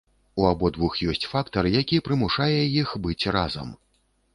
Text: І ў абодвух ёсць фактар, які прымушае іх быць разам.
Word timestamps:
І 0.29 0.35
ў 0.41 0.43
абодвух 0.55 0.95
ёсць 1.13 1.29
фактар, 1.33 1.71
які 1.83 2.03
прымушае 2.11 2.59
іх 2.83 2.99
быць 3.09 3.25
разам. 3.41 3.67